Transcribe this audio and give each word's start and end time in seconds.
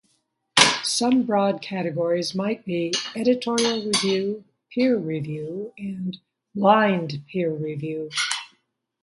Some 0.81 1.27
broad 1.27 1.61
categories 1.61 2.33
might 2.33 2.65
be 2.65 2.91
"editorial 3.15 3.85
review", 3.85 4.43
"peer 4.71 4.97
review", 4.97 5.73
and 5.77 6.17
"blind 6.55 7.21
peer 7.31 7.53
review". 7.53 8.09